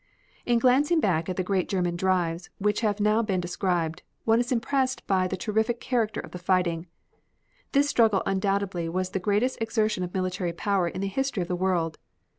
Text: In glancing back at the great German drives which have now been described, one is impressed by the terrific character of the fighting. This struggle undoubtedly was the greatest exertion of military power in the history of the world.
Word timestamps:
In 0.47 0.57
glancing 0.57 0.99
back 0.99 1.29
at 1.29 1.35
the 1.35 1.43
great 1.43 1.69
German 1.69 1.95
drives 1.95 2.49
which 2.57 2.81
have 2.81 2.99
now 2.99 3.21
been 3.21 3.39
described, 3.39 4.01
one 4.25 4.39
is 4.39 4.51
impressed 4.51 5.05
by 5.05 5.27
the 5.27 5.37
terrific 5.37 5.79
character 5.79 6.19
of 6.19 6.31
the 6.31 6.39
fighting. 6.39 6.87
This 7.73 7.89
struggle 7.89 8.23
undoubtedly 8.25 8.89
was 8.89 9.11
the 9.11 9.19
greatest 9.19 9.61
exertion 9.61 10.03
of 10.03 10.11
military 10.15 10.53
power 10.53 10.87
in 10.87 11.01
the 11.01 11.07
history 11.07 11.43
of 11.43 11.47
the 11.49 11.55
world. 11.55 11.99